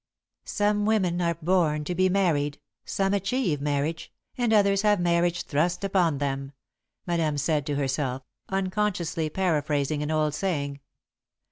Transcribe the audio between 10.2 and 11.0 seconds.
saying.